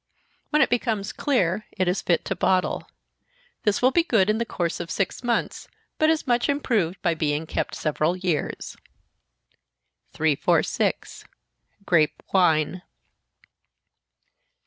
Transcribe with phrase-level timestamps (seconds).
[0.49, 2.89] When it becomes clear, it is fit to bottle.
[3.65, 5.67] This will be good in the course of six months,
[5.99, 8.75] but it is much improved by being kept several years.
[10.13, 11.25] 346.
[11.85, 12.81] _Grape Wine.